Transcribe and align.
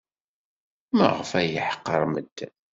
Maɣef 0.97 1.31
ay 1.39 1.47
yeḥqer 1.53 2.01
medden? 2.13 2.53